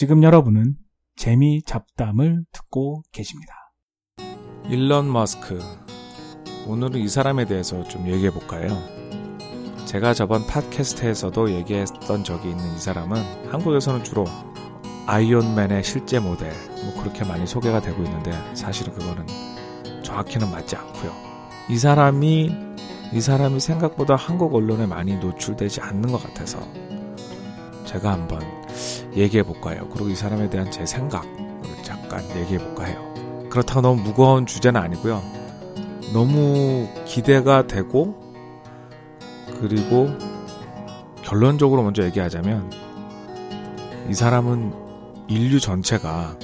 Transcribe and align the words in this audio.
지금 0.00 0.22
여러분은 0.22 0.76
재미 1.14 1.62
잡담을 1.62 2.46
듣고 2.52 3.02
계십니다. 3.12 3.52
일론 4.70 5.12
머스크. 5.12 5.58
오늘은 6.66 6.98
이 7.00 7.06
사람에 7.06 7.44
대해서 7.44 7.84
좀 7.84 8.08
얘기해 8.08 8.30
볼까요? 8.30 8.70
제가 9.84 10.14
저번 10.14 10.46
팟캐스트에서도 10.46 11.50
얘기했던 11.50 12.24
적이 12.24 12.48
있는 12.48 12.64
이 12.74 12.78
사람은 12.78 13.52
한국에서는 13.52 14.02
주로 14.02 14.24
아이언맨의 15.04 15.84
실제 15.84 16.18
모델, 16.18 16.50
뭐 16.82 17.02
그렇게 17.02 17.22
많이 17.26 17.46
소개가 17.46 17.82
되고 17.82 18.02
있는데 18.02 18.32
사실은 18.54 18.94
그거는 18.94 19.26
정확히는 20.02 20.50
맞지 20.50 20.76
않고요. 20.76 21.12
이 21.68 21.76
사람이 21.76 22.50
이 23.12 23.20
사람이 23.20 23.60
생각보다 23.60 24.16
한국 24.16 24.54
언론에 24.54 24.86
많이 24.86 25.18
노출되지 25.18 25.82
않는 25.82 26.10
것 26.10 26.22
같아서 26.22 26.58
제가 27.84 28.12
한번 28.12 28.59
얘기해 29.14 29.42
볼까요? 29.42 29.88
그리고 29.92 30.08
이 30.08 30.14
사람에 30.14 30.50
대한 30.50 30.70
제 30.70 30.86
생각을 30.86 31.28
잠깐 31.82 32.24
얘기해 32.36 32.58
볼까 32.58 32.84
해요. 32.84 33.14
그렇다고 33.50 33.80
너무 33.80 34.02
무거운 34.02 34.46
주제는 34.46 34.80
아니고요. 34.80 35.22
너무 36.12 36.88
기대가 37.04 37.66
되고 37.66 38.14
그리고 39.60 40.08
결론적으로 41.22 41.82
먼저 41.82 42.04
얘기하자면 42.04 42.70
이 44.08 44.14
사람은 44.14 44.72
인류 45.28 45.60
전체가 45.60 46.36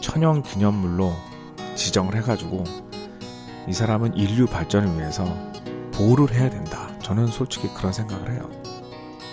천연 0.00 0.42
기념물로 0.42 1.12
지정을 1.74 2.14
해가지고 2.16 2.64
이 3.68 3.72
사람은 3.72 4.16
인류 4.16 4.46
발전을 4.46 4.98
위해서 4.98 5.24
보호를 5.92 6.34
해야 6.34 6.50
된다. 6.50 6.88
저는 7.00 7.28
솔직히 7.28 7.68
그런 7.74 7.92
생각을 7.92 8.32
해요. 8.32 8.61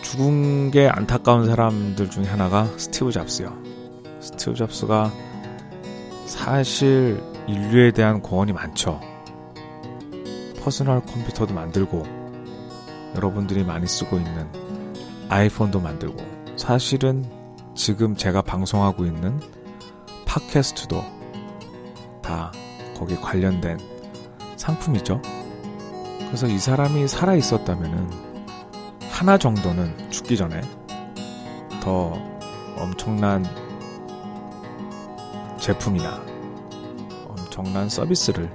죽은 0.09 0.72
게 0.72 0.88
안타까운 0.88 1.45
사람들 1.45 2.09
중에 2.09 2.26
하나가 2.26 2.66
스티브 2.77 3.12
잡스요. 3.12 3.55
스티브 4.20 4.55
잡스가 4.55 5.12
사실 6.26 7.22
인류에 7.48 7.91
대한 7.91 8.20
공헌이 8.20 8.54
많죠. 8.54 8.99
퍼스널 10.63 11.05
컴퓨터도 11.05 11.54
만들고 11.54 12.07
여러분들이 13.16 13.63
많이 13.63 13.85
쓰고 13.85 14.18
있는 14.18 14.48
아이폰도 15.29 15.79
만들고 15.79 16.18
사실은 16.55 17.23
지금 17.76 18.16
제가 18.16 18.41
방송하고 18.41 19.05
있는 19.05 19.40
팟캐스트도 20.26 21.04
다 22.23 22.51
거기 22.98 23.16
관련된 23.16 23.77
상품이죠. 24.57 25.21
그래서 26.26 26.48
이 26.48 26.57
사람이 26.57 27.07
살아 27.07 27.35
있었다면은 27.35 28.29
하나 29.20 29.37
정도는 29.37 30.09
죽기 30.09 30.37
전에 30.37 30.62
더 31.84 32.13
엄청난 32.77 33.43
제품이나 35.59 36.23
엄청난 37.27 37.89
서비스를 37.89 38.49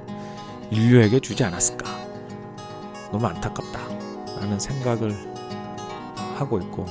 인류에게 0.71 1.21
주지 1.21 1.45
않았을까. 1.45 1.85
너무 3.13 3.27
안타깝다. 3.27 3.79
라는 4.41 4.59
생각을 4.59 5.15
하고 6.39 6.59
있고, 6.61 6.87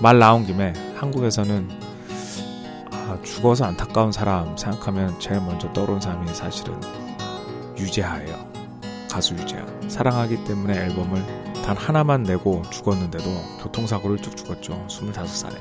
말 0.00 0.20
나온 0.20 0.46
김에 0.46 0.72
한국에서는 0.94 1.70
아, 2.92 3.18
죽어서 3.24 3.64
안타까운 3.64 4.12
사람 4.12 4.56
생각하면 4.56 5.18
제일 5.18 5.40
먼저 5.40 5.72
떠오르는 5.72 6.00
사람이 6.00 6.32
사실은 6.32 6.80
유재하예요. 7.76 8.51
가수 9.12 9.34
유재하. 9.34 9.66
사랑하기 9.88 10.44
때문에 10.44 10.74
앨범을 10.74 11.22
단 11.66 11.76
하나만 11.76 12.22
내고 12.22 12.62
죽었는데도 12.70 13.24
교통사고를 13.62 14.16
쭉 14.16 14.34
죽었죠. 14.34 14.86
25살에. 14.88 15.58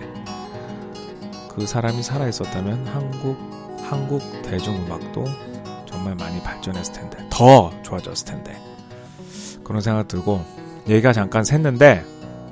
그 1.49 1.67
사람이 1.67 2.01
살아있었다면 2.01 2.87
한국, 2.87 3.37
한국 3.83 4.21
대중음악도 4.43 5.25
정말 5.85 6.15
많이 6.15 6.41
발전했을 6.41 6.93
텐데. 6.93 7.27
더 7.29 7.71
좋아졌을 7.83 8.25
텐데. 8.25 8.57
그런 9.65 9.81
생각 9.81 10.07
들고, 10.07 10.41
얘기가 10.87 11.11
잠깐 11.11 11.43
샜는데, 11.43 12.05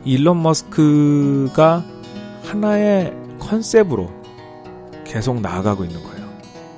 일론 0.04 0.44
머스크가 0.44 1.86
하나의 2.44 3.14
컨셉으로 3.40 4.12
계속 5.06 5.40
나아가고 5.40 5.86
있는 5.86 6.04
거예요. 6.04 6.30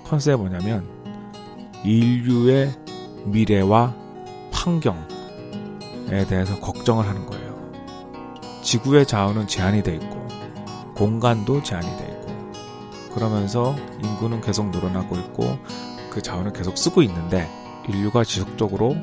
컨셉이 0.03 0.37
뭐냐면, 0.37 0.87
인류의 1.83 2.71
미래와 3.25 4.00
환경에 4.63 6.25
대해서 6.29 6.59
걱정을 6.59 7.07
하는 7.07 7.25
거예요. 7.25 7.51
지구의 8.61 9.07
자원은 9.07 9.47
제한이 9.47 9.81
돼 9.81 9.95
있고, 9.95 10.27
공간도 10.95 11.63
제한이 11.63 11.87
돼 11.97 12.05
있고, 12.05 13.13
그러면서 13.15 13.75
인구는 14.03 14.41
계속 14.41 14.69
늘어나고 14.69 15.15
있고, 15.15 15.57
그 16.11 16.21
자원을 16.21 16.53
계속 16.53 16.77
쓰고 16.77 17.01
있는데, 17.01 17.49
인류가 17.89 18.23
지속적으로 18.23 18.95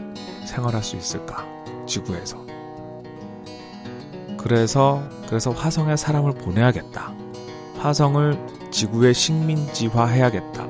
생활할 0.47 0.85
수 0.85 0.97
있을까? 0.97 1.45
지구에서. 1.87 2.47
그래서, 4.37 5.03
그래서 5.27 5.51
화성에 5.51 5.97
사람을 5.97 6.35
보내야겠다. 6.35 7.13
화성을 7.79 8.71
지구의 8.71 9.13
식민지화 9.13 10.07
해야겠다. 10.07 10.69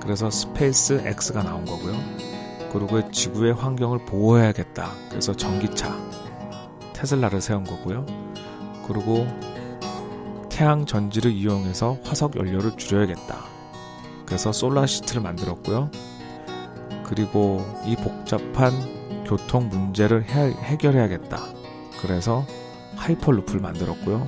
그래서 0.00 0.30
스페이스 0.30 1.02
X가 1.04 1.42
나온 1.42 1.66
거고요. 1.66 2.33
그리고 2.74 3.10
지구의 3.10 3.54
환경을 3.54 4.04
보호해야겠다. 4.04 4.90
그래서 5.08 5.32
전기차 5.34 5.96
테슬라를 6.92 7.40
세운 7.40 7.64
거고요. 7.64 8.04
그리고 8.86 9.26
태양 10.50 10.84
전지를 10.84 11.32
이용해서 11.32 11.98
화석 12.04 12.36
연료를 12.36 12.76
줄여야겠다. 12.76 13.38
그래서 14.26 14.52
솔라 14.52 14.86
시티를 14.86 15.22
만들었고요. 15.22 15.90
그리고 17.04 17.64
이 17.86 17.96
복잡한 17.96 18.72
교통 19.24 19.68
문제를 19.68 20.24
해, 20.28 20.76
결해야겠다 20.76 21.38
그래서 22.02 22.44
하이퍼루프를 22.96 23.60
만들었고요. 23.60 24.26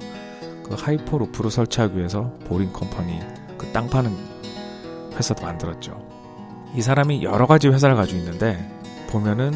그 0.64 0.74
하이퍼루프를 0.74 1.50
설치하기 1.50 1.96
위해서 1.98 2.32
보링 2.46 2.72
컴퍼니 2.72 3.20
그 3.58 3.66
땅 3.72 3.90
파는 3.90 4.16
회사도 5.14 5.42
만들었죠. 5.44 6.16
이 6.76 6.82
사람이 6.82 7.22
여러 7.22 7.47
가지 7.47 7.69
회사를 7.69 7.97
가지고 7.97 8.19
있는데 8.19 8.70
보면은 9.09 9.50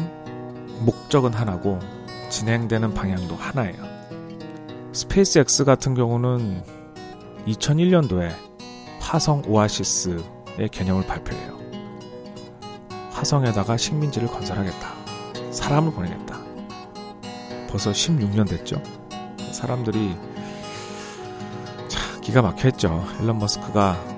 목적은 0.79 1.35
하나고 1.35 1.77
진행되는 2.29 2.95
방향도 2.95 3.35
하나예요. 3.35 3.83
스페이스 4.91 5.37
X 5.37 5.63
같은 5.63 5.93
경우는 5.93 6.63
2001년도에 7.45 8.31
화성 8.99 9.43
오아시스의 9.45 10.69
개념을 10.71 11.05
발표해요. 11.05 11.59
화성에다가 13.11 13.77
식민지를 13.77 14.27
건설하겠다. 14.27 14.89
사람을 15.51 15.93
보내겠다. 15.93 16.39
벌써 17.69 17.91
16년 17.91 18.49
됐죠? 18.49 18.81
사람들이 19.51 20.15
자, 21.87 22.19
기가 22.21 22.41
막혔죠. 22.41 23.05
일론 23.19 23.37
머스크가 23.37 24.10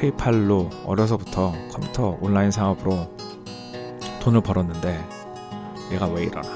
페이팔로 0.00 0.70
어려서부터 0.86 1.52
컴퓨터 1.70 2.16
온라인 2.22 2.50
상업으로 2.50 3.14
돈을 4.20 4.40
벌었는데 4.40 5.06
얘가 5.92 6.06
왜 6.06 6.24
이러나 6.24 6.48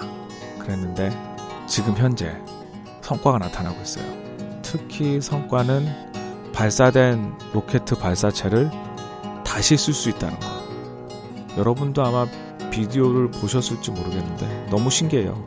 그랬는데 0.58 1.10
지금 1.66 1.94
현재 1.94 2.34
성과가 3.02 3.38
나타나고 3.38 3.82
있어요. 3.82 4.06
특히 4.62 5.20
성과는 5.20 6.52
발사된 6.54 7.34
로켓 7.52 7.84
발사체를 7.84 8.70
다시 9.44 9.76
쓸 9.76 9.92
수 9.92 10.08
있다는 10.08 10.38
거. 10.40 10.46
여러분도 11.58 12.02
아마 12.02 12.26
비디오를 12.70 13.30
보셨을지 13.30 13.90
모르겠는데 13.90 14.68
너무 14.70 14.88
신기해요. 14.88 15.44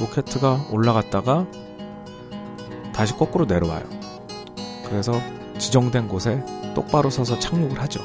로켓가 0.00 0.66
올라갔다가 0.72 1.46
다시 2.92 3.14
거꾸로 3.14 3.44
내려와요. 3.44 3.84
그래서 4.88 5.12
지정된 5.58 6.08
곳에 6.08 6.42
똑바로 6.74 7.10
서서 7.10 7.38
착륙을 7.38 7.80
하죠. 7.82 8.00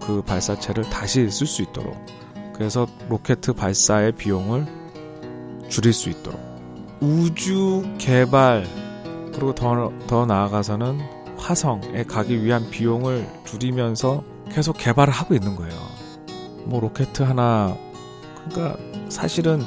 그 0.00 0.22
발사체를 0.22 0.84
다시 0.90 1.30
쓸 1.30 1.46
수 1.46 1.62
있도록. 1.62 1.96
그래서 2.52 2.86
로켓 3.08 3.40
발사의 3.40 4.12
비용을 4.12 4.66
줄일 5.68 5.92
수 5.92 6.10
있도록. 6.10 6.40
우주 7.00 7.82
개발, 7.98 8.66
그리고 9.32 9.54
더, 9.54 9.92
더 10.06 10.26
나아가서는 10.26 11.00
화성에 11.38 12.04
가기 12.04 12.44
위한 12.44 12.68
비용을 12.70 13.26
줄이면서 13.46 14.22
계속 14.50 14.76
개발을 14.76 15.12
하고 15.12 15.34
있는 15.34 15.56
거예요. 15.56 15.72
뭐 16.64 16.80
로켓 16.80 17.18
하나, 17.20 17.76
그러니까 18.34 18.76
사실은 19.08 19.62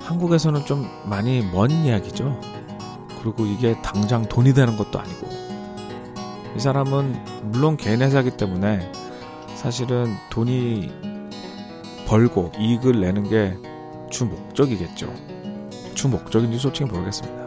한국에서는 0.00 0.66
좀 0.66 0.86
많이 1.06 1.40
먼 1.40 1.70
이야기죠. 1.70 2.38
그리고 3.22 3.46
이게 3.46 3.80
당장 3.82 4.28
돈이 4.28 4.52
되는 4.52 4.76
것도 4.76 4.98
아니고. 4.98 5.51
이 6.56 6.60
사람은 6.60 7.50
물론 7.50 7.76
개인 7.76 8.02
회사기 8.02 8.30
때문에 8.36 8.90
사실은 9.54 10.14
돈이 10.30 10.90
벌고 12.06 12.52
이익을 12.58 13.00
내는 13.00 13.28
게 13.28 13.72
주 14.12 14.26
목적이겠죠. 14.26 15.12
주 15.94 16.08
목적인지 16.08 16.58
솔직히 16.58 16.88
모르겠습니다. 16.88 17.46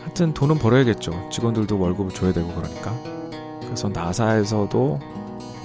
하여튼 0.00 0.34
돈은 0.34 0.58
벌어야겠죠. 0.58 1.30
직원들도 1.30 1.78
월급을 1.78 2.12
줘야 2.12 2.32
되고 2.32 2.46
그러니까. 2.54 2.94
그래서 3.62 3.88
나사에서도 3.88 5.00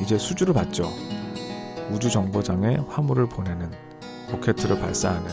이제 0.01 0.17
수주를 0.17 0.53
받죠. 0.53 0.89
우주정거장에 1.91 2.77
화물을 2.87 3.27
보내는 3.27 3.69
로켓을 4.31 4.79
발사하는 4.79 5.29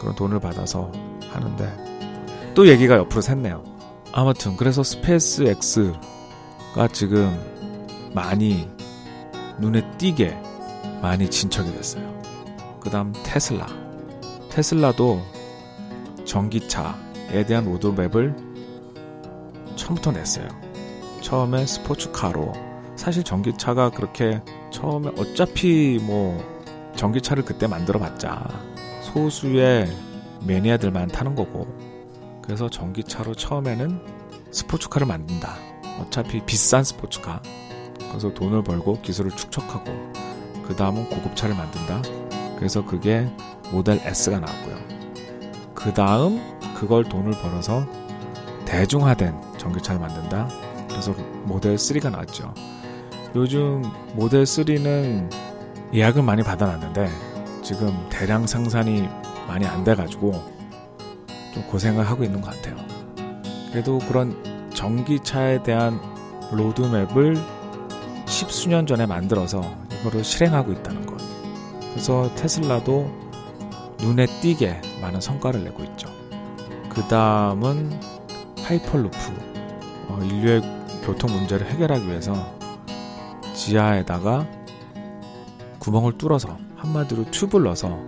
그런 0.00 0.14
돈을 0.16 0.40
받아서 0.40 0.90
하는데 1.30 2.52
또 2.54 2.66
얘기가 2.66 2.96
옆으로 2.96 3.20
샜네요. 3.20 3.62
아무튼 4.12 4.56
그래서 4.56 4.82
스페이스 4.82 5.42
X 5.42 5.92
가 6.78 6.86
지금 6.86 7.36
많이 8.14 8.68
눈에 9.58 9.82
띄게 9.98 10.40
많이 11.02 11.28
진척이 11.28 11.72
됐어요. 11.72 12.22
그 12.78 12.88
다음 12.88 13.12
테슬라. 13.24 13.66
테슬라도 14.48 15.20
전기차에 16.24 17.46
대한 17.48 17.64
로드맵을 17.64 18.36
처음부터 19.74 20.12
냈어요. 20.12 20.46
처음에 21.20 21.66
스포츠카로 21.66 22.52
사실 22.94 23.24
전기차가 23.24 23.90
그렇게 23.90 24.40
처음에 24.70 25.10
어차피 25.18 25.98
뭐 26.00 26.38
전기차를 26.94 27.44
그때 27.44 27.66
만들어 27.66 27.98
봤자 27.98 28.46
소수의 29.02 29.88
매니아들만 30.46 31.08
타는 31.08 31.34
거고 31.34 31.66
그래서 32.40 32.70
전기차로 32.70 33.34
처음에는 33.34 34.00
스포츠카를 34.52 35.08
만든다. 35.08 35.67
어차피 36.00 36.40
비싼 36.44 36.84
스포츠카. 36.84 37.42
그래서 38.08 38.32
돈을 38.32 38.62
벌고 38.62 39.00
기술을 39.02 39.30
축적하고 39.32 39.92
그 40.66 40.76
다음은 40.76 41.08
고급차를 41.10 41.54
만든다. 41.54 42.02
그래서 42.56 42.84
그게 42.84 43.28
모델 43.70 44.00
S가 44.04 44.38
나왔고요. 44.40 44.76
그 45.74 45.92
다음 45.94 46.40
그걸 46.74 47.04
돈을 47.04 47.32
벌어서 47.40 47.86
대중화된 48.64 49.34
전기차를 49.58 50.00
만든다. 50.00 50.48
그래서 50.88 51.12
모델 51.44 51.76
3가 51.76 52.10
나왔죠. 52.10 52.52
요즘 53.34 53.82
모델 54.14 54.44
3는 54.44 55.30
예약을 55.94 56.22
많이 56.22 56.42
받아놨는데 56.42 57.08
지금 57.62 58.06
대량 58.10 58.46
생산이 58.46 59.08
많이 59.46 59.66
안 59.66 59.84
돼가지고 59.84 60.32
좀 61.54 61.62
고생을 61.68 62.08
하고 62.08 62.24
있는 62.24 62.40
것 62.40 62.54
같아요. 62.54 62.76
그래도 63.70 63.98
그런 63.98 64.36
전기차에 64.78 65.64
대한 65.64 66.00
로드맵을 66.52 67.36
십수년 68.26 68.86
전에 68.86 69.06
만들어서 69.06 69.60
이거를 70.00 70.22
실행하고 70.22 70.70
있다는 70.70 71.04
것. 71.04 71.16
그래서 71.90 72.32
테슬라도 72.36 73.10
눈에 73.98 74.26
띄게 74.40 74.80
많은 75.00 75.20
성과를 75.20 75.64
내고 75.64 75.82
있죠. 75.82 76.08
그 76.88 77.02
다음은 77.08 77.90
하이퍼루프. 78.62 79.18
어, 80.10 80.20
인류의 80.22 80.62
교통 81.04 81.32
문제를 81.32 81.66
해결하기 81.66 82.06
위해서 82.06 82.34
지하에다가 83.54 84.46
구멍을 85.80 86.18
뚫어서 86.18 86.56
한마디로 86.76 87.32
튜브를 87.32 87.64
넣어서 87.64 87.98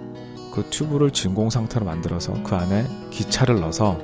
그 0.55 0.64
튜브를 0.70 1.11
진공 1.11 1.50
상태로 1.50 1.84
만들어서 1.84 2.32
그 2.44 2.55
안에 2.55 2.87
기차를 3.11 3.58
넣어서 3.58 3.99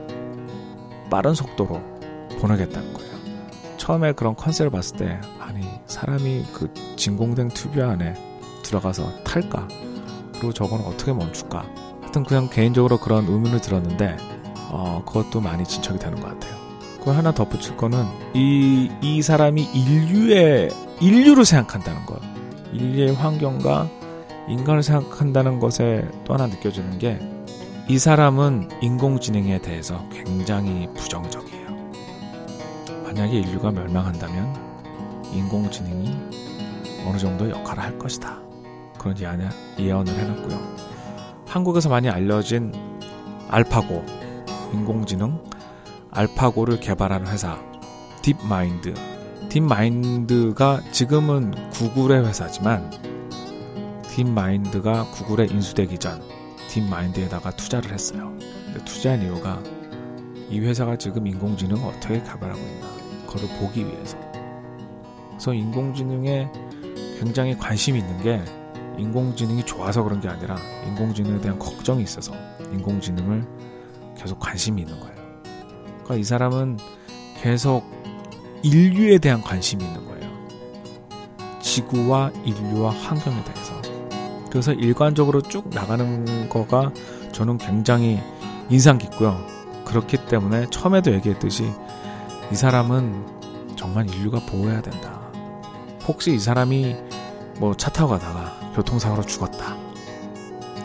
빠른 1.08 1.32
속도로 1.32 1.95
보내겠다는 2.40 2.92
거예요. 2.92 3.16
처음에 3.76 4.12
그런 4.12 4.34
컨셉을 4.34 4.70
봤을 4.70 4.96
때 4.96 5.20
아니 5.40 5.64
사람이 5.86 6.44
그 6.52 6.72
진공된 6.96 7.48
튜브 7.48 7.84
안에 7.84 8.14
들어가서 8.62 9.22
탈까? 9.24 9.68
그리고 10.32 10.52
저건 10.52 10.80
어떻게 10.80 11.12
멈출까? 11.12 11.64
하여튼 12.00 12.24
그냥 12.24 12.48
개인적으로 12.50 12.98
그런 12.98 13.24
의문을 13.26 13.60
들었는데 13.60 14.16
어, 14.70 15.02
그것도 15.06 15.40
많이 15.40 15.64
진척이 15.64 15.98
되는 15.98 16.20
것 16.20 16.28
같아요. 16.28 16.56
그걸 16.98 17.16
하나 17.16 17.32
덧붙일 17.32 17.76
거는 17.76 18.04
이, 18.34 18.90
이 19.00 19.22
사람이 19.22 19.62
인류의 19.62 20.70
인류를 21.00 21.44
생각한다는 21.44 22.04
것. 22.06 22.20
인류의 22.72 23.14
환경과 23.14 23.88
인간을 24.48 24.82
생각한다는 24.82 25.60
것에 25.60 26.08
또 26.24 26.34
하나 26.34 26.46
느껴지는 26.46 26.98
게 26.98 27.36
이 27.88 28.00
사람은 28.00 28.68
인공지능에 28.82 29.58
대해서 29.58 30.04
굉장히 30.10 30.88
부정적이에요. 30.96 31.45
만약에 33.16 33.38
인류가 33.38 33.70
멸망한다면 33.70 34.54
인공지능이 35.32 36.14
어느 37.06 37.16
정도 37.16 37.48
역할을 37.48 37.82
할 37.82 37.98
것이다. 37.98 38.38
그런 38.98 39.16
예언을 39.78 40.12
해놨고요. 40.12 40.76
한국에서 41.46 41.88
많이 41.88 42.10
알려진 42.10 42.74
알파고, 43.48 44.04
인공지능, 44.74 45.42
알파고를 46.10 46.78
개발하는 46.80 47.26
회사, 47.28 47.58
딥마인드. 48.20 48.92
딥마인드가 49.48 50.82
지금은 50.92 51.70
구글의 51.70 52.26
회사지만 52.26 52.90
딥마인드가 54.10 55.04
구글에 55.04 55.46
인수되기 55.46 55.96
전 55.96 56.22
딥마인드에다가 56.68 57.52
투자를 57.52 57.94
했어요. 57.94 58.36
투자한 58.84 59.22
이유가 59.22 59.62
이 60.50 60.60
회사가 60.60 60.96
지금 60.98 61.26
인공지능을 61.26 61.82
어떻게 61.82 62.22
개발하고 62.22 62.60
있나 62.60 62.95
그걸 63.36 63.58
보기 63.58 63.86
위해서. 63.86 64.16
그래서 65.30 65.54
인공지능에 65.54 66.50
굉장히 67.18 67.56
관심이 67.56 67.98
있는 67.98 68.22
게 68.22 68.42
인공지능이 68.98 69.64
좋아서 69.64 70.02
그런 70.02 70.20
게 70.20 70.28
아니라 70.28 70.56
인공지능에 70.86 71.40
대한 71.40 71.58
걱정이 71.58 72.02
있어서 72.02 72.32
인공지능을 72.72 73.46
계속 74.16 74.38
관심이 74.38 74.82
있는 74.82 74.98
거예요. 74.98 75.14
그러니까 75.84 76.16
이 76.16 76.24
사람은 76.24 76.78
계속 77.40 77.84
인류에 78.62 79.18
대한 79.18 79.42
관심이 79.42 79.84
있는 79.84 80.04
거예요. 80.06 80.16
지구와 81.60 82.32
인류와 82.44 82.90
환경에 82.90 83.44
대해서. 83.44 83.74
그래서 84.50 84.72
일관적으로 84.72 85.42
쭉 85.42 85.68
나가는 85.68 86.48
거가 86.48 86.92
저는 87.32 87.58
굉장히 87.58 88.18
인상 88.70 88.96
깊고요. 88.96 89.38
그렇기 89.84 90.16
때문에 90.26 90.66
처음에도 90.70 91.12
얘기했듯이 91.12 91.70
이 92.50 92.54
사람은 92.54 93.74
정말 93.76 94.08
인류가 94.08 94.40
보호해야 94.46 94.80
된다. 94.80 95.20
혹시 96.06 96.34
이 96.34 96.38
사람이 96.38 96.96
뭐 97.58 97.74
차 97.74 97.90
타고 97.90 98.10
가다가 98.10 98.52
교통사고로 98.74 99.22
죽었다. 99.24 99.76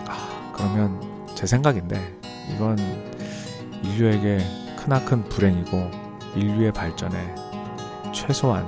아, 0.07 0.51
그러면 0.55 1.01
제 1.35 1.45
생각인데 1.45 2.17
이건 2.53 2.77
인류에게 3.83 4.39
크나큰 4.77 5.25
불행이고 5.29 5.91
인류의 6.35 6.71
발전에 6.71 7.35
최소한 8.13 8.65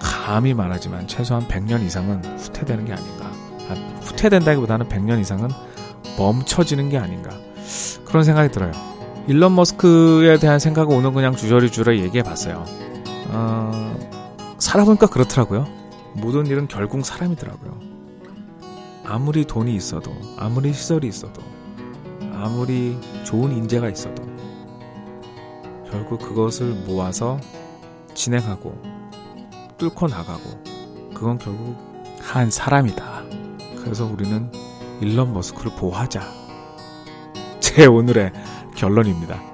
감히 0.00 0.52
말하지만 0.54 1.06
최소한 1.06 1.46
100년 1.48 1.82
이상은 1.82 2.22
후퇴되는 2.38 2.84
게 2.84 2.92
아닌가. 2.92 3.26
아, 3.70 3.74
후퇴된다기보다는 4.02 4.88
100년 4.88 5.20
이상은 5.20 5.48
멈춰지는 6.18 6.88
게 6.90 6.98
아닌가. 6.98 7.30
그런 8.04 8.24
생각이 8.24 8.50
들어요. 8.52 8.72
일론 9.26 9.54
머스크에 9.54 10.38
대한 10.38 10.58
생각을 10.58 10.94
오늘 10.94 11.12
그냥 11.12 11.34
주저리주저리 11.34 12.02
얘기해 12.02 12.22
봤어요. 12.22 12.64
어, 13.28 13.96
살아보니까 14.58 15.06
그렇더라고요. 15.06 15.66
모든 16.12 16.46
일은 16.46 16.68
결국 16.68 17.04
사람이더라고요. 17.04 17.80
아무리 19.04 19.44
돈이 19.44 19.74
있어도, 19.74 20.12
아무리 20.38 20.72
시설이 20.72 21.06
있어도, 21.08 21.42
아무리 22.34 22.98
좋은 23.24 23.52
인재가 23.52 23.88
있어도, 23.88 24.22
결국 25.90 26.20
그것을 26.20 26.66
모아서 26.86 27.38
진행하고, 28.14 28.80
뚫고 29.78 30.06
나가고, 30.06 30.62
그건 31.14 31.38
결국 31.38 31.76
한 32.20 32.50
사람이다. 32.50 33.22
그래서 33.82 34.04
우리는 34.06 34.50
일론 35.00 35.32
머스크를 35.32 35.72
보호하자. 35.76 36.22
제 37.60 37.86
오늘의 37.86 38.32
결론입니다. 38.74 39.53